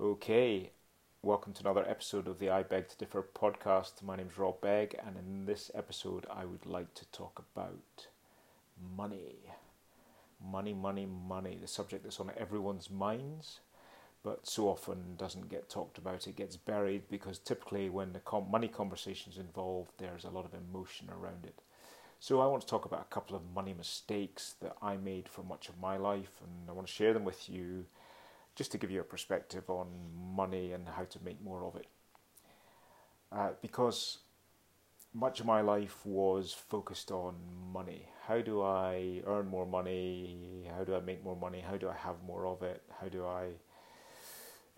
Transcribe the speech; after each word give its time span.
Okay, 0.00 0.70
welcome 1.22 1.52
to 1.54 1.60
another 1.60 1.84
episode 1.88 2.28
of 2.28 2.38
the 2.38 2.50
I 2.50 2.62
Beg 2.62 2.86
to 2.86 2.96
Differ 2.96 3.26
podcast. 3.34 4.00
My 4.00 4.14
name 4.14 4.28
is 4.30 4.38
Rob 4.38 4.60
Begg, 4.60 4.94
and 5.04 5.16
in 5.16 5.44
this 5.44 5.72
episode, 5.74 6.24
I 6.30 6.44
would 6.44 6.66
like 6.66 6.94
to 6.94 7.10
talk 7.10 7.42
about 7.52 8.06
money. 8.96 9.38
Money, 10.40 10.72
money, 10.72 11.04
money, 11.04 11.58
the 11.60 11.66
subject 11.66 12.04
that's 12.04 12.20
on 12.20 12.30
everyone's 12.36 12.88
minds, 12.88 13.58
but 14.22 14.46
so 14.46 14.68
often 14.68 15.16
doesn't 15.16 15.48
get 15.48 15.68
talked 15.68 15.98
about. 15.98 16.28
It 16.28 16.36
gets 16.36 16.56
buried 16.56 17.10
because 17.10 17.40
typically, 17.40 17.90
when 17.90 18.12
the 18.12 18.20
com- 18.20 18.52
money 18.52 18.68
conversation 18.68 19.32
is 19.32 19.38
involved, 19.38 19.90
there's 19.98 20.24
a 20.24 20.30
lot 20.30 20.44
of 20.44 20.54
emotion 20.54 21.08
around 21.10 21.44
it. 21.44 21.60
So, 22.20 22.40
I 22.40 22.46
want 22.46 22.60
to 22.60 22.68
talk 22.68 22.84
about 22.84 23.00
a 23.00 23.12
couple 23.12 23.34
of 23.34 23.52
money 23.52 23.74
mistakes 23.76 24.54
that 24.60 24.76
I 24.80 24.96
made 24.96 25.28
for 25.28 25.42
much 25.42 25.68
of 25.68 25.80
my 25.80 25.96
life, 25.96 26.40
and 26.40 26.70
I 26.70 26.72
want 26.72 26.86
to 26.86 26.92
share 26.92 27.12
them 27.12 27.24
with 27.24 27.48
you 27.48 27.86
just 28.58 28.72
to 28.72 28.78
give 28.78 28.90
you 28.90 29.00
a 29.00 29.04
perspective 29.04 29.70
on 29.70 29.86
money 30.34 30.72
and 30.72 30.88
how 30.88 31.04
to 31.04 31.18
make 31.24 31.40
more 31.40 31.64
of 31.64 31.76
it. 31.76 31.86
Uh, 33.30 33.50
because 33.62 34.18
much 35.14 35.38
of 35.38 35.46
my 35.46 35.60
life 35.60 36.04
was 36.04 36.52
focused 36.52 37.12
on 37.12 37.36
money. 37.72 38.08
How 38.26 38.40
do 38.40 38.60
I 38.62 39.22
earn 39.26 39.46
more 39.46 39.64
money? 39.64 40.68
How 40.76 40.82
do 40.82 40.96
I 40.96 41.00
make 41.00 41.22
more 41.22 41.36
money? 41.36 41.60
How 41.60 41.76
do 41.76 41.88
I 41.88 41.94
have 41.94 42.16
more 42.26 42.46
of 42.46 42.64
it? 42.64 42.82
How 43.00 43.08
do 43.08 43.24
I 43.24 43.50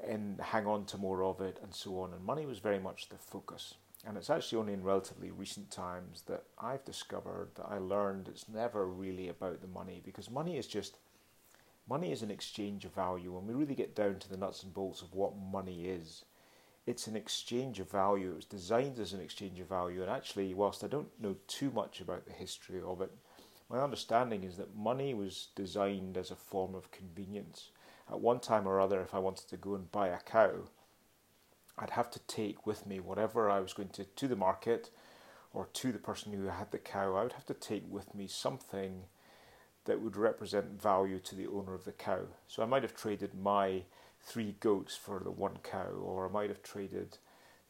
and 0.07 0.39
hang 0.41 0.67
on 0.67 0.85
to 0.87 0.99
more 0.99 1.25
of 1.25 1.41
it 1.41 1.59
and 1.63 1.75
so 1.75 2.01
on? 2.01 2.13
And 2.13 2.23
money 2.23 2.45
was 2.45 2.59
very 2.59 2.79
much 2.79 3.09
the 3.09 3.17
focus. 3.17 3.77
And 4.07 4.19
it's 4.19 4.31
actually 4.31 4.59
only 4.59 4.75
in 4.75 4.83
relatively 4.83 5.31
recent 5.31 5.71
times 5.71 6.23
that 6.27 6.45
I've 6.59 6.85
discovered 6.85 7.49
that 7.55 7.67
I 7.67 7.79
learned 7.79 8.29
it's 8.29 8.47
never 8.47 8.87
really 8.87 9.29
about 9.29 9.63
the 9.63 9.69
money 9.69 10.03
because 10.05 10.31
money 10.31 10.59
is 10.59 10.67
just 10.67 10.99
Money 11.91 12.13
is 12.13 12.23
an 12.23 12.31
exchange 12.31 12.85
of 12.85 12.95
value. 12.95 13.33
When 13.33 13.49
we 13.49 13.53
really 13.53 13.75
get 13.75 13.97
down 13.97 14.21
to 14.21 14.29
the 14.29 14.37
nuts 14.37 14.63
and 14.63 14.73
bolts 14.73 15.03
of 15.03 15.13
what 15.13 15.37
money 15.37 15.87
is, 15.87 16.25
it's 16.87 17.09
an 17.09 17.17
exchange 17.17 17.81
of 17.81 17.91
value. 17.91 18.31
It 18.31 18.37
was 18.37 18.45
designed 18.45 19.01
as 19.01 19.13
an 19.13 19.21
exchange 19.21 19.59
of 19.59 19.69
value. 19.69 20.01
And 20.01 20.09
actually, 20.09 20.55
whilst 20.55 20.85
I 20.85 20.87
don't 20.87 21.11
know 21.21 21.35
too 21.49 21.73
much 21.73 22.01
about 22.01 22.27
the 22.27 22.33
history 22.33 22.81
of 22.81 23.01
it, 23.01 23.11
my 23.69 23.81
understanding 23.81 24.45
is 24.45 24.57
that 24.57 24.77
money 24.77 25.15
was 25.15 25.49
designed 25.57 26.17
as 26.17 26.31
a 26.31 26.37
form 26.37 26.77
of 26.77 26.93
convenience. 26.93 27.71
At 28.09 28.21
one 28.21 28.39
time 28.39 28.69
or 28.69 28.81
other, 28.81 29.01
if 29.01 29.13
I 29.13 29.19
wanted 29.19 29.49
to 29.49 29.57
go 29.57 29.75
and 29.75 29.91
buy 29.91 30.09
a 30.09 30.19
cow, 30.19 30.69
I'd 31.77 31.91
have 31.91 32.11
to 32.13 32.21
take 32.21 32.67
with 32.67 32.87
me 32.87 33.01
whatever 33.01 33.51
I 33.51 33.59
was 33.59 33.73
going 33.73 33.89
to 33.91 34.05
to 34.05 34.29
the 34.29 34.37
market 34.37 34.91
or 35.53 35.67
to 35.73 35.91
the 35.91 35.99
person 35.99 36.33
who 36.33 36.47
had 36.47 36.71
the 36.71 36.79
cow. 36.79 37.17
I 37.17 37.25
would 37.25 37.33
have 37.33 37.47
to 37.47 37.55
take 37.55 37.85
with 37.91 38.15
me 38.15 38.29
something 38.29 39.07
that 39.85 40.01
would 40.01 40.17
represent 40.17 40.81
value 40.81 41.19
to 41.21 41.35
the 41.35 41.47
owner 41.47 41.75
of 41.75 41.85
the 41.85 41.93
cow. 41.93 42.23
So 42.47 42.63
I 42.63 42.67
might 42.67 42.83
have 42.83 42.95
traded 42.95 43.35
my 43.35 43.85
three 44.21 44.57
goats 44.61 44.97
for 44.97 45.21
the 45.21 45.31
one 45.31 45.59
cow, 45.63 45.89
or 46.03 46.29
I 46.29 46.33
might 46.33 46.51
have 46.51 46.63
traded 46.63 47.19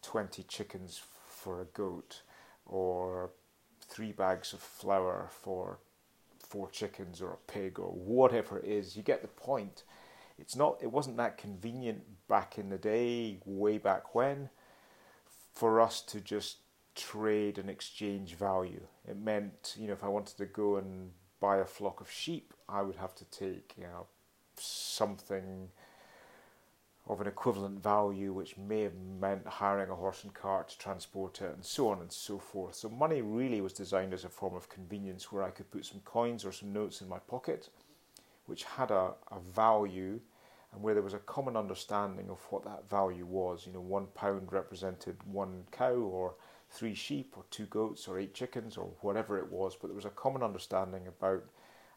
20 0.03 0.43
chickens 0.45 1.01
for 1.27 1.61
a 1.61 1.67
goat, 1.67 2.23
or 2.67 3.31
three 3.81 4.13
bags 4.13 4.53
of 4.53 4.61
flour 4.61 5.29
for 5.31 5.79
four 6.39 6.69
chickens 6.71 7.23
or 7.23 7.31
a 7.31 7.53
pig 7.53 7.79
or 7.79 7.91
whatever 7.91 8.59
it 8.59 8.65
is. 8.65 8.97
You 8.97 9.03
get 9.03 9.23
the 9.23 9.29
point. 9.29 9.85
It's 10.39 10.57
not 10.57 10.79
it 10.83 10.91
wasn't 10.91 11.17
that 11.19 11.39
convenient 11.39 12.03
back 12.29 12.59
in 12.59 12.71
the 12.71 12.79
day, 12.79 13.39
way 13.45 13.79
back 13.79 14.15
when, 14.15 14.51
for 15.53 15.81
us 15.81 16.01
to 16.03 16.21
just 16.21 16.59
trade 16.95 17.59
and 17.59 17.71
exchange 17.71 18.35
value. 18.35 18.83
It 19.09 19.19
meant, 19.19 19.77
you 19.79 19.87
know, 19.87 19.93
if 19.93 20.03
I 20.03 20.09
wanted 20.09 20.37
to 20.39 20.47
go 20.47 20.77
and 20.77 21.11
buy 21.41 21.57
a 21.59 21.65
flock 21.65 22.01
of 22.01 22.11
sheep, 22.11 22.55
I 22.69 22.83
would 22.83 22.97
have 22.97 23.15
to 23.17 23.25
take 23.25 23.75
you 23.77 23.85
know 23.85 24.07
something 24.57 25.69
of 27.09 27.21
an 27.21 27.27
equivalent 27.27 27.83
value, 27.83 28.33
which 28.33 28.57
may 28.57 28.83
have 28.83 28.93
meant 28.95 29.47
hiring 29.47 29.91
a 29.91 29.95
horse 29.95 30.23
and 30.23 30.33
cart 30.33 30.69
to 30.69 30.79
transport 30.79 31.41
it, 31.41 31.53
and 31.53 31.65
so 31.65 31.89
on 31.89 32.01
and 32.01 32.13
so 32.13 32.39
forth. 32.39 32.77
So 32.77 32.89
money 32.89 33.21
really 33.21 33.61
was 33.61 33.73
designed 33.73 34.15
as 34.15 34.25
a 34.25 34.29
form 34.29 34.55
of 34.55 34.69
convenience, 34.69 35.33
where 35.33 35.43
I 35.43 35.51
could 35.51 35.71
put 35.71 35.85
some 35.85 36.01
coins 36.05 36.45
or 36.45 36.53
some 36.53 36.73
notes 36.73 37.01
in 37.01 37.09
my 37.09 37.19
pocket, 37.19 37.69
which 38.47 38.63
had 38.63 38.93
a, 38.93 39.15
a 39.33 39.41
value, 39.53 40.21
and 40.73 40.83
where 40.83 40.95
there 40.95 41.03
was 41.03 41.15
a 41.15 41.19
common 41.19 41.57
understanding 41.57 42.31
of 42.31 42.39
what 42.51 42.65
that 42.65 42.89
value 42.89 43.27
was. 43.27 43.67
You 43.67 43.73
know, 43.73 43.81
one 43.81 44.07
pound 44.15 44.53
represented 44.53 45.17
one 45.25 45.65
cow, 45.73 45.95
or 45.95 46.35
three 46.71 46.95
sheep 46.95 47.35
or 47.37 47.45
two 47.51 47.67
goats 47.67 48.07
or 48.07 48.19
eight 48.19 48.35
chickens 48.35 48.77
or 48.77 48.91
whatever 49.01 49.39
it 49.39 49.51
was, 49.51 49.77
but 49.77 49.89
there 49.89 49.97
was 49.97 50.05
a 50.05 50.11
common 50.11 50.43
understanding 50.43 51.07
about 51.07 51.45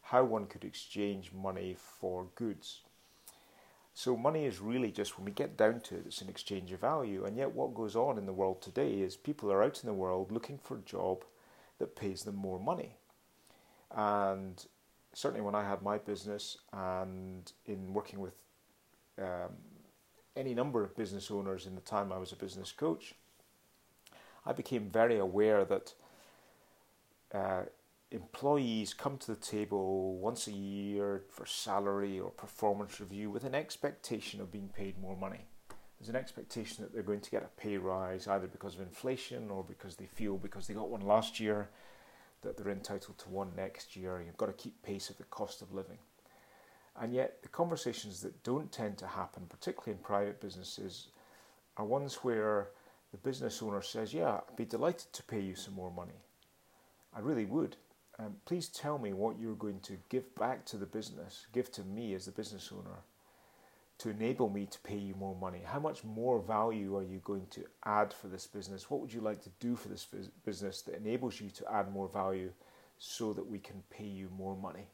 how 0.02 0.24
one 0.24 0.48
could 0.48 0.64
exchange 0.64 1.32
money 1.32 1.76
for 1.78 2.28
goods. 2.36 2.82
So, 3.94 4.18
money 4.18 4.46
is 4.46 4.60
really 4.60 4.92
just, 4.92 5.18
when 5.18 5.26
we 5.26 5.32
get 5.32 5.56
down 5.56 5.80
to 5.82 5.96
it, 5.96 6.04
it's 6.08 6.22
an 6.22 6.30
exchange 6.30 6.72
of 6.72 6.82
value. 6.82 7.26
And 7.26 7.38
yet, 7.38 7.54
what 7.54 7.76
goes 7.76 7.96
on 7.96 8.18
in 8.18 8.26
the 8.26 8.34
world 8.34 8.62
today 8.62 9.02
is 9.02 9.16
people 9.16 9.52
are 9.52 9.64
out 9.64 9.82
in 9.84 9.88
the 9.88 9.94
world 9.94 10.32
looking 10.32 10.58
for 10.58 10.78
a 10.78 10.82
job 10.82 11.24
that 11.78 11.96
pays 11.96 12.24
them 12.24 12.36
more 12.36 12.60
money. 12.60 12.96
And 13.96 14.66
certainly, 15.14 15.46
when 15.46 15.54
I 15.54 15.64
had 15.64 15.84
my 15.84 16.00
business 16.00 16.58
and 16.74 17.52
in 17.68 17.94
working 17.94 18.20
with 18.20 18.34
um, 19.20 19.54
any 20.36 20.56
number 20.56 20.84
of 20.84 20.98
business 20.98 21.30
owners 21.30 21.68
in 21.68 21.76
the 21.76 21.82
time 21.82 22.12
I 22.12 22.18
was 22.18 22.32
a 22.32 22.36
business 22.36 22.72
coach, 22.72 23.14
I 24.46 24.54
became 24.54 24.90
very 24.90 25.18
aware 25.18 25.66
that 25.66 25.94
uh, 27.34 27.64
employees 28.12 28.94
come 28.94 29.18
to 29.18 29.28
the 29.28 29.40
table 29.40 30.18
once 30.18 30.48
a 30.48 30.52
year 30.52 31.24
for 31.30 31.46
salary 31.46 32.20
or 32.20 32.30
performance 32.30 33.00
review 33.00 33.32
with 33.32 33.44
an 33.44 33.56
expectation 33.56 34.40
of 34.40 34.52
being 34.52 34.70
paid 34.70 35.00
more 35.00 35.18
money. 35.18 35.46
There's 36.00 36.10
an 36.10 36.16
expectation 36.16 36.84
that 36.84 36.94
they're 36.94 37.02
going 37.02 37.22
to 37.22 37.32
get 37.32 37.44
a 37.44 37.62
pay 37.62 37.78
rise 37.78 38.28
either 38.28 38.48
because 38.48 38.76
of 38.76 38.82
inflation 38.82 39.50
or 39.50 39.64
because 39.64 39.96
they 39.96 40.06
feel 40.06 40.38
because 40.38 40.68
they 40.68 40.74
got 40.74 40.90
one 40.90 41.02
last 41.02 41.40
year 41.40 41.70
that 42.42 42.58
they're 42.58 42.72
entitled 42.72 43.18
to 43.20 43.30
one 43.30 43.52
next 43.56 43.96
year. 43.96 44.22
You've 44.24 44.38
got 44.38 44.48
to 44.48 44.54
keep 44.54 44.84
pace 44.84 45.08
with 45.08 45.18
the 45.18 45.24
cost 45.26 45.62
of 45.62 45.74
living. 45.74 45.98
And 47.00 47.14
yet, 47.14 47.42
the 47.42 47.48
conversations 47.48 48.22
that 48.22 48.44
don't 48.44 48.72
tend 48.72 48.98
to 49.00 49.08
happen, 49.08 49.46
particularly 49.50 49.94
in 49.98 50.04
private 50.04 50.40
businesses, 50.40 51.08
are 51.78 51.86
ones 51.86 52.16
where 52.16 52.68
the 53.14 53.18
business 53.18 53.62
owner 53.62 53.82
says, 53.82 54.14
Yeah, 54.14 54.40
I'd 54.50 54.58
be 54.58 54.66
delighted 54.66 55.14
to 55.14 55.24
pay 55.24 55.40
you 55.40 55.56
some 55.56 55.76
more 55.76 55.92
money. 55.92 56.20
I 57.16 57.20
really 57.20 57.46
would. 57.46 57.78
Um, 58.20 58.36
please 58.46 58.68
tell 58.68 58.98
me 58.98 59.14
what 59.14 59.40
you're 59.40 59.56
going 59.56 59.80
to 59.82 59.98
give 60.10 60.36
back 60.36 60.66
to 60.66 60.78
the 60.78 60.86
business, 60.88 61.46
give 61.54 61.72
to 61.74 61.84
me 61.84 62.16
as 62.16 62.26
the 62.26 62.32
business 62.32 62.72
owner, 62.72 62.98
to 64.00 64.10
enable 64.10 64.50
me 64.50 64.66
to 64.66 64.80
pay 64.80 64.98
you 64.98 65.14
more 65.16 65.36
money. 65.36 65.62
How 65.64 65.80
much 65.80 66.04
more 66.04 66.40
value 66.40 66.98
are 66.98 67.04
you 67.04 67.22
going 67.24 67.46
to 67.52 67.64
add 67.86 68.14
for 68.14 68.28
this 68.28 68.48
business? 68.48 68.90
What 68.90 69.00
would 69.00 69.14
you 69.14 69.22
like 69.22 69.42
to 69.44 69.50
do 69.60 69.76
for 69.76 69.90
this 69.90 70.08
business 70.44 70.82
that 70.82 70.96
enables 70.96 71.40
you 71.40 71.50
to 71.52 71.72
add 71.72 71.92
more 71.92 72.08
value 72.08 72.52
so 72.98 73.32
that 73.34 73.46
we 73.46 73.60
can 73.60 73.84
pay 73.92 74.06
you 74.06 74.30
more 74.36 74.56
money? 74.56 74.88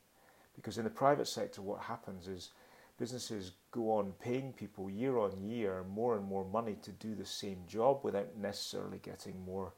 Because 0.56 0.78
in 0.78 0.84
the 0.84 0.90
private 0.90 1.28
sector, 1.28 1.62
what 1.62 1.82
happens 1.82 2.28
is 2.28 2.52
businesses 3.00 3.54
go 3.72 3.94
on 3.94 4.14
paying 4.20 4.54
people 4.54 4.90
year 4.90 5.18
on 5.18 5.42
year 5.42 5.84
more 5.90 6.16
and 6.18 6.26
more 6.26 6.46
money 6.46 6.76
to 6.84 6.92
do 6.92 7.16
the 7.16 7.26
same 7.26 7.60
job 7.68 8.02
without 8.04 8.38
necessarily 8.38 9.00
getting 9.00 9.44
more 9.46 9.74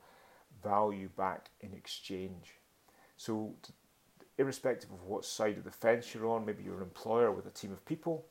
value 0.63 1.09
back 1.15 1.49
in 1.61 1.73
exchange. 1.73 2.55
So, 3.17 3.53
irrespective 4.37 4.91
of 4.91 5.03
what 5.03 5.23
side 5.23 5.57
of 5.57 5.63
the 5.63 5.71
fence 5.71 6.13
you're 6.13 6.27
on, 6.27 6.45
maybe 6.45 6.63
you're 6.63 6.77
an 6.77 6.83
employer 6.83 7.31
with 7.31 7.45
a 7.45 7.51
team 7.51 7.71
of 7.71 7.85
people, 7.85 8.25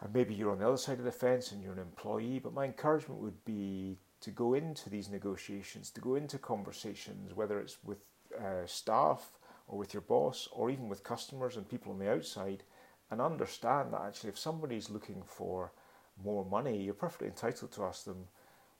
and 0.00 0.12
maybe 0.14 0.34
you're 0.34 0.52
on 0.52 0.58
the 0.58 0.66
other 0.66 0.76
side 0.76 0.98
of 0.98 1.04
the 1.04 1.12
fence 1.12 1.52
and 1.52 1.62
you're 1.62 1.74
an 1.74 1.78
employee, 1.78 2.38
but 2.38 2.54
my 2.54 2.64
encouragement 2.64 3.20
would 3.20 3.44
be 3.44 3.98
to 4.22 4.30
go 4.30 4.54
into 4.54 4.88
these 4.88 5.10
negotiations, 5.10 5.90
to 5.90 6.00
go 6.00 6.14
into 6.14 6.38
conversations, 6.38 7.34
whether 7.34 7.60
it's 7.60 7.78
with 7.84 7.98
uh, 8.38 8.64
staff 8.66 9.32
or 9.68 9.78
with 9.78 9.92
your 9.92 10.02
boss 10.02 10.48
or 10.52 10.70
even 10.70 10.88
with 10.88 11.04
customers 11.04 11.56
and 11.56 11.68
people 11.68 11.92
on 11.92 11.98
the 11.98 12.10
outside 12.10 12.62
and 13.10 13.20
understand 13.20 13.92
that 13.92 14.02
actually 14.02 14.30
if 14.30 14.38
somebody's 14.38 14.90
looking 14.90 15.22
for 15.24 15.72
more 16.22 16.44
money, 16.44 16.82
you're 16.82 16.94
perfectly 16.94 17.28
entitled 17.28 17.72
to 17.72 17.84
ask 17.84 18.04
them 18.04 18.26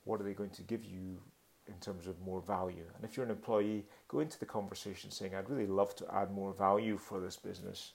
what 0.03 0.19
are 0.19 0.23
they 0.23 0.33
going 0.33 0.49
to 0.51 0.63
give 0.63 0.83
you 0.83 1.19
in 1.67 1.75
terms 1.75 2.07
of 2.07 2.19
more 2.21 2.41
value. 2.41 2.85
And 2.95 3.03
if 3.03 3.15
you're 3.15 3.25
an 3.25 3.31
employee, 3.31 3.85
go 4.07 4.19
into 4.19 4.39
the 4.39 4.45
conversation 4.45 5.11
saying, 5.11 5.35
I'd 5.35 5.49
really 5.49 5.67
love 5.67 5.95
to 5.97 6.13
add 6.13 6.31
more 6.31 6.53
value 6.53 6.97
for 6.97 7.19
this 7.19 7.35
business 7.35 7.93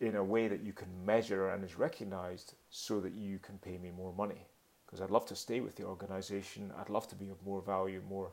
in 0.00 0.16
a 0.16 0.24
way 0.24 0.48
that 0.48 0.62
you 0.62 0.72
can 0.72 0.88
measure 1.04 1.50
and 1.50 1.64
is 1.64 1.78
recognized 1.78 2.54
so 2.70 3.00
that 3.00 3.14
you 3.14 3.38
can 3.38 3.58
pay 3.58 3.78
me 3.78 3.90
more 3.90 4.12
money. 4.12 4.46
Because 4.84 5.00
I'd 5.00 5.10
love 5.10 5.26
to 5.26 5.36
stay 5.36 5.60
with 5.60 5.76
the 5.76 5.84
organization, 5.84 6.72
I'd 6.78 6.90
love 6.90 7.08
to 7.08 7.14
be 7.14 7.30
of 7.30 7.42
more 7.44 7.62
value, 7.62 8.02
more, 8.08 8.32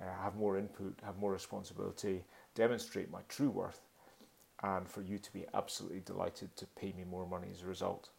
uh, 0.00 0.22
have 0.22 0.36
more 0.36 0.56
input, 0.56 0.98
have 1.04 1.18
more 1.18 1.32
responsibility, 1.32 2.24
demonstrate 2.54 3.10
my 3.10 3.20
true 3.28 3.50
worth 3.50 3.87
and 4.62 4.88
for 4.88 5.02
you 5.02 5.18
to 5.18 5.32
be 5.32 5.44
absolutely 5.54 6.00
delighted 6.00 6.54
to 6.56 6.66
pay 6.66 6.92
me 6.92 7.04
more 7.04 7.26
money 7.26 7.48
as 7.52 7.62
a 7.62 7.66
result. 7.66 8.10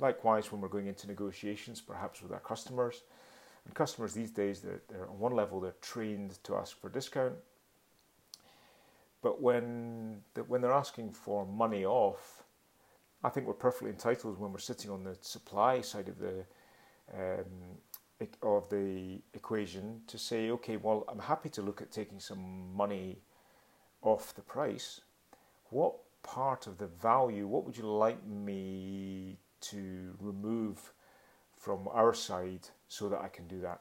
Likewise, 0.00 0.50
when 0.50 0.60
we're 0.60 0.68
going 0.68 0.86
into 0.86 1.06
negotiations, 1.06 1.80
perhaps 1.80 2.22
with 2.22 2.32
our 2.32 2.40
customers, 2.40 3.02
and 3.64 3.74
customers 3.74 4.12
these 4.12 4.30
days, 4.30 4.60
they're, 4.60 4.82
they're 4.88 5.08
on 5.08 5.18
one 5.18 5.34
level, 5.34 5.60
they're 5.60 5.74
trained 5.80 6.42
to 6.44 6.56
ask 6.56 6.78
for 6.80 6.88
discount, 6.88 7.34
but 9.22 9.40
when 9.40 10.20
when 10.48 10.60
they're 10.60 10.72
asking 10.72 11.12
for 11.12 11.46
money 11.46 11.84
off, 11.86 12.44
I 13.22 13.30
think 13.30 13.46
we're 13.46 13.54
perfectly 13.54 13.90
entitled 13.90 14.38
when 14.38 14.52
we're 14.52 14.58
sitting 14.58 14.90
on 14.90 15.02
the 15.02 15.16
supply 15.22 15.80
side 15.80 16.08
of 16.08 16.18
the 16.18 16.44
um, 17.12 17.78
of 18.42 18.68
the 18.68 19.20
equation 19.32 20.02
to 20.06 20.18
say, 20.18 20.50
okay, 20.50 20.76
well, 20.76 21.04
I'm 21.08 21.18
happy 21.18 21.48
to 21.50 21.62
look 21.62 21.80
at 21.82 21.90
taking 21.90 22.20
some 22.20 22.74
money 22.74 23.18
off 24.02 24.34
the 24.34 24.42
price. 24.42 25.00
What 25.74 25.96
part 26.22 26.68
of 26.68 26.78
the 26.78 26.86
value, 26.86 27.48
what 27.48 27.64
would 27.64 27.76
you 27.76 27.90
like 27.90 28.24
me 28.24 29.38
to 29.62 30.14
remove 30.20 30.92
from 31.56 31.88
our 31.90 32.14
side 32.14 32.68
so 32.86 33.08
that 33.08 33.20
I 33.20 33.26
can 33.26 33.48
do 33.48 33.60
that? 33.62 33.80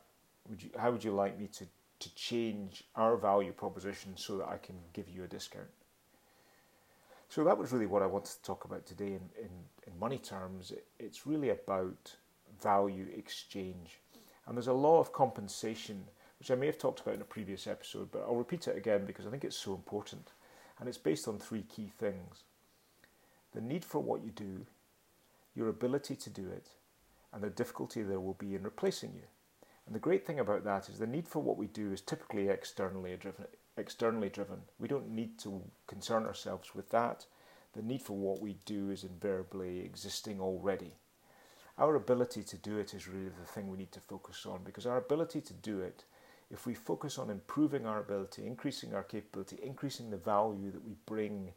Would 0.49 0.63
you, 0.63 0.71
how 0.75 0.89
would 0.89 1.03
you 1.03 1.11
like 1.11 1.37
me 1.37 1.45
to, 1.49 1.67
to 1.99 2.15
change 2.15 2.83
our 2.95 3.15
value 3.15 3.51
proposition 3.51 4.17
so 4.17 4.37
that 4.37 4.47
I 4.47 4.57
can 4.57 4.73
give 4.93 5.07
you 5.07 5.23
a 5.23 5.27
discount? 5.27 5.67
So 7.29 7.43
that 7.43 7.59
was 7.59 7.71
really 7.71 7.85
what 7.85 8.01
I 8.01 8.07
wanted 8.07 8.31
to 8.37 8.41
talk 8.41 8.65
about 8.65 8.87
today 8.87 9.13
in, 9.13 9.29
in, 9.39 9.51
in 9.85 9.99
money 9.99 10.17
terms. 10.17 10.73
It's 10.97 11.27
really 11.27 11.49
about 11.49 12.15
value 12.59 13.05
exchange. 13.15 13.99
And 14.47 14.57
there's 14.57 14.65
a 14.65 14.73
law 14.73 14.99
of 14.99 15.13
compensation, 15.13 16.05
which 16.39 16.49
I 16.49 16.55
may 16.55 16.65
have 16.65 16.79
talked 16.79 17.01
about 17.01 17.13
in 17.13 17.21
a 17.21 17.25
previous 17.25 17.67
episode, 17.67 18.09
but 18.11 18.23
I'll 18.23 18.33
repeat 18.33 18.67
it 18.67 18.75
again 18.75 19.05
because 19.05 19.27
I 19.27 19.29
think 19.29 19.43
it's 19.43 19.55
so 19.55 19.75
important. 19.75 20.31
And 20.79 20.89
it's 20.89 20.97
based 20.97 21.27
on 21.27 21.39
three 21.39 21.63
key 21.63 21.91
things 21.97 22.43
the 23.53 23.61
need 23.61 23.85
for 23.85 23.99
what 23.99 24.23
you 24.23 24.31
do, 24.31 24.65
your 25.55 25.69
ability 25.69 26.15
to 26.15 26.29
do 26.29 26.49
it, 26.49 26.69
and 27.31 27.43
the 27.43 27.49
difficulty 27.49 28.01
there 28.01 28.19
will 28.19 28.33
be 28.33 28.55
in 28.55 28.63
replacing 28.63 29.13
you. 29.13 29.27
And 29.85 29.93
the 29.93 29.99
great 29.99 30.25
thing 30.25 30.39
about 30.39 30.63
that 30.63 30.89
is 30.89 30.97
the 30.97 31.07
need 31.07 31.27
for 31.27 31.39
what 31.39 31.57
we 31.57 31.67
do 31.67 31.91
is 31.91 32.01
typically 32.01 32.49
externally 32.49 33.15
driven. 33.17 33.45
Externally 33.77 34.29
driven. 34.29 34.61
We 34.79 34.87
don't 34.87 35.09
need 35.09 35.37
to 35.39 35.61
concern 35.87 36.25
ourselves 36.25 36.73
with 36.73 36.89
that. 36.91 37.25
The 37.73 37.81
need 37.81 38.01
for 38.01 38.15
what 38.15 38.41
we 38.41 38.57
do 38.65 38.91
is 38.91 39.03
invariably 39.03 39.79
existing 39.79 40.39
already. 40.39 40.93
Our 41.77 41.95
ability 41.95 42.43
to 42.43 42.57
do 42.57 42.77
it 42.77 42.93
is 42.93 43.07
really 43.07 43.29
the 43.29 43.47
thing 43.47 43.67
we 43.67 43.77
need 43.77 43.91
to 43.93 43.99
focus 43.99 44.45
on 44.45 44.61
because 44.63 44.85
our 44.85 44.97
ability 44.97 45.41
to 45.41 45.53
do 45.53 45.79
it, 45.79 46.03
if 46.51 46.65
we 46.65 46.73
focus 46.73 47.17
on 47.17 47.29
improving 47.29 47.85
our 47.85 47.99
ability, 47.99 48.45
increasing 48.45 48.93
our 48.93 49.03
capability, 49.03 49.59
increasing 49.63 50.09
the 50.09 50.17
value 50.17 50.71
that 50.71 50.85
we 50.85 50.95
bring 51.05 51.51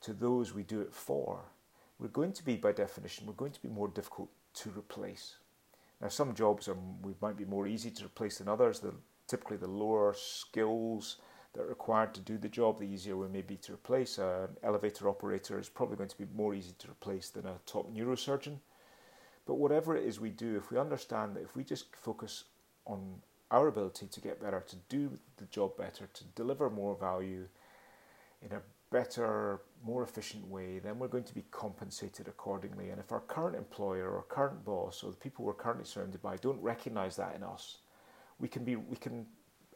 to 0.00 0.12
those 0.12 0.54
we 0.54 0.62
do 0.62 0.80
it 0.80 0.92
for, 0.92 1.40
we're 1.98 2.08
going 2.08 2.32
to 2.32 2.44
be, 2.44 2.56
by 2.56 2.72
definition, 2.72 3.26
we're 3.26 3.32
going 3.32 3.52
to 3.52 3.62
be 3.62 3.68
more 3.68 3.88
difficult 3.88 4.28
to 4.54 4.70
replace. 4.76 5.36
Now, 6.00 6.08
some 6.08 6.34
jobs 6.34 6.68
are, 6.68 6.76
we 7.02 7.14
might 7.20 7.36
be 7.36 7.44
more 7.44 7.66
easy 7.66 7.90
to 7.90 8.04
replace 8.04 8.38
than 8.38 8.48
others. 8.48 8.80
The, 8.80 8.94
typically, 9.26 9.56
the 9.56 9.68
lower 9.68 10.14
skills 10.16 11.16
that 11.54 11.62
are 11.62 11.68
required 11.68 12.14
to 12.14 12.20
do 12.20 12.38
the 12.38 12.48
job, 12.48 12.78
the 12.78 12.84
easier 12.84 13.16
we 13.16 13.28
may 13.28 13.42
be 13.42 13.56
to 13.56 13.72
replace. 13.72 14.18
An 14.18 14.48
elevator 14.62 15.08
operator 15.08 15.58
is 15.58 15.68
probably 15.68 15.96
going 15.96 16.10
to 16.10 16.18
be 16.18 16.26
more 16.34 16.54
easy 16.54 16.74
to 16.78 16.90
replace 16.90 17.30
than 17.30 17.46
a 17.46 17.58
top 17.66 17.92
neurosurgeon. 17.92 18.58
But 19.46 19.54
whatever 19.54 19.96
it 19.96 20.04
is 20.04 20.20
we 20.20 20.30
do, 20.30 20.56
if 20.56 20.70
we 20.70 20.78
understand 20.78 21.34
that 21.34 21.42
if 21.42 21.56
we 21.56 21.64
just 21.64 21.96
focus 21.96 22.44
on 22.86 23.22
our 23.50 23.68
ability 23.68 24.06
to 24.06 24.20
get 24.20 24.42
better, 24.42 24.62
to 24.68 24.76
do 24.88 25.18
the 25.36 25.46
job 25.46 25.76
better, 25.76 26.08
to 26.12 26.24
deliver 26.34 26.68
more 26.68 26.94
value 26.94 27.46
in 28.42 28.52
a 28.52 28.60
better, 28.90 29.60
more 29.84 30.02
efficient 30.02 30.46
way, 30.48 30.78
then 30.78 30.98
we're 30.98 31.08
going 31.08 31.24
to 31.24 31.34
be 31.34 31.44
compensated 31.50 32.28
accordingly. 32.28 32.90
And 32.90 32.98
if 32.98 33.12
our 33.12 33.20
current 33.20 33.56
employer 33.56 34.10
or 34.10 34.22
current 34.22 34.64
boss 34.64 35.02
or 35.02 35.10
the 35.10 35.16
people 35.16 35.44
we're 35.44 35.54
currently 35.54 35.84
surrounded 35.84 36.22
by 36.22 36.36
don't 36.36 36.60
recognize 36.60 37.16
that 37.16 37.34
in 37.34 37.42
us, 37.42 37.78
we 38.38 38.48
can 38.48 38.64
be 38.64 38.76
we 38.76 38.96
can 38.96 39.26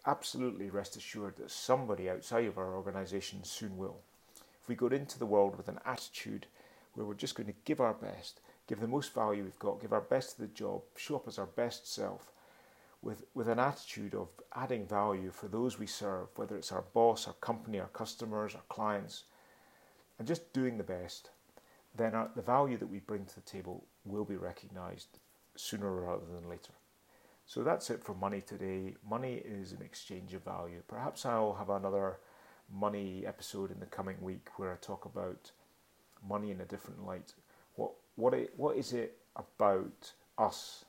absolutely 0.06 0.70
rest 0.70 0.96
assured 0.96 1.36
that 1.36 1.50
somebody 1.50 2.10
outside 2.10 2.46
of 2.46 2.58
our 2.58 2.74
organization 2.74 3.44
soon 3.44 3.76
will. 3.76 3.96
If 4.60 4.68
we 4.68 4.74
go 4.74 4.86
into 4.88 5.18
the 5.18 5.26
world 5.26 5.56
with 5.56 5.68
an 5.68 5.80
attitude 5.84 6.46
where 6.94 7.06
we're 7.06 7.14
just 7.14 7.34
going 7.34 7.46
to 7.48 7.54
give 7.64 7.80
our 7.80 7.94
best, 7.94 8.40
give 8.68 8.80
the 8.80 8.88
most 8.88 9.14
value 9.14 9.44
we've 9.44 9.58
got, 9.58 9.80
give 9.80 9.92
our 9.92 10.00
best 10.00 10.36
to 10.36 10.42
the 10.42 10.48
job, 10.48 10.82
show 10.96 11.16
up 11.16 11.28
as 11.28 11.38
our 11.38 11.46
best 11.46 11.92
self, 11.92 12.32
with, 13.02 13.24
with 13.34 13.48
an 13.48 13.58
attitude 13.58 14.14
of 14.14 14.28
adding 14.54 14.86
value 14.86 15.30
for 15.30 15.48
those 15.48 15.78
we 15.78 15.86
serve, 15.86 16.28
whether 16.36 16.56
it's 16.56 16.72
our 16.72 16.84
boss, 16.94 17.26
our 17.26 17.34
company, 17.34 17.80
our 17.80 17.88
customers, 17.88 18.54
our 18.54 18.62
clients, 18.68 19.24
and 20.18 20.28
just 20.28 20.52
doing 20.52 20.78
the 20.78 20.84
best, 20.84 21.30
then 21.96 22.14
our, 22.14 22.30
the 22.36 22.42
value 22.42 22.78
that 22.78 22.86
we 22.86 23.00
bring 23.00 23.24
to 23.26 23.34
the 23.34 23.40
table 23.40 23.84
will 24.04 24.24
be 24.24 24.36
recognized 24.36 25.18
sooner 25.56 25.92
rather 25.92 26.24
than 26.32 26.48
later. 26.48 26.72
So 27.44 27.62
that's 27.62 27.90
it 27.90 28.02
for 28.04 28.14
money 28.14 28.40
today. 28.40 28.94
Money 29.08 29.42
is 29.44 29.72
an 29.72 29.82
exchange 29.82 30.32
of 30.32 30.44
value. 30.44 30.82
Perhaps 30.86 31.26
I'll 31.26 31.54
have 31.54 31.70
another 31.70 32.18
money 32.72 33.24
episode 33.26 33.70
in 33.70 33.80
the 33.80 33.86
coming 33.86 34.16
week 34.20 34.48
where 34.56 34.72
I 34.72 34.76
talk 34.76 35.04
about 35.04 35.50
money 36.26 36.52
in 36.52 36.60
a 36.60 36.64
different 36.64 37.04
light. 37.04 37.34
What 37.74 37.92
what 38.14 38.32
it, 38.32 38.52
what 38.56 38.76
is 38.76 38.92
it 38.92 39.18
about 39.34 40.12
us 40.38 40.84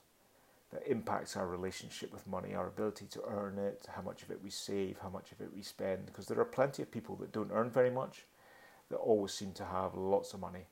that 0.73 0.89
impacts 0.89 1.37
our 1.37 1.47
relationship 1.47 2.11
with 2.11 2.27
money, 2.27 2.55
our 2.55 2.67
ability 2.67 3.05
to 3.05 3.21
earn 3.27 3.57
it, 3.59 3.85
how 3.95 4.01
much 4.01 4.23
of 4.23 4.31
it 4.31 4.39
we 4.43 4.49
save, 4.49 4.97
how 4.99 5.09
much 5.09 5.31
of 5.31 5.39
it 5.39 5.53
we 5.55 5.61
spend. 5.61 6.05
Because 6.05 6.25
there 6.25 6.39
are 6.39 6.45
plenty 6.45 6.81
of 6.81 6.91
people 6.91 7.15
that 7.17 7.31
don't 7.31 7.51
earn 7.53 7.69
very 7.69 7.91
much 7.91 8.25
that 8.89 8.97
always 8.97 9.33
seem 9.33 9.51
to 9.53 9.65
have 9.65 9.95
lots 9.95 10.33
of 10.33 10.39
money. 10.39 10.65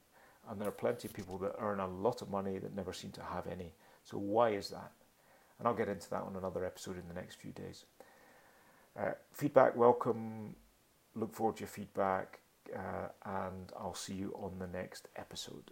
And 0.49 0.59
there 0.59 0.67
are 0.67 0.71
plenty 0.71 1.07
of 1.07 1.13
people 1.13 1.37
that 1.39 1.55
earn 1.59 1.79
a 1.79 1.87
lot 1.87 2.21
of 2.21 2.29
money 2.29 2.57
that 2.57 2.75
never 2.75 2.93
seem 2.93 3.11
to 3.11 3.21
have 3.21 3.45
any. 3.47 3.73
So, 4.03 4.17
why 4.17 4.49
is 4.49 4.69
that? 4.69 4.91
And 5.59 5.67
I'll 5.67 5.75
get 5.75 5.87
into 5.87 6.09
that 6.09 6.23
on 6.23 6.35
another 6.35 6.65
episode 6.65 6.97
in 6.97 7.07
the 7.07 7.13
next 7.13 7.35
few 7.35 7.51
days. 7.51 7.85
Uh, 8.99 9.11
feedback, 9.31 9.75
welcome. 9.75 10.55
Look 11.15 11.33
forward 11.33 11.57
to 11.57 11.61
your 11.61 11.67
feedback. 11.67 12.39
Uh, 12.75 13.09
and 13.25 13.71
I'll 13.77 13.93
see 13.93 14.13
you 14.13 14.33
on 14.35 14.57
the 14.57 14.67
next 14.67 15.09
episode. 15.15 15.71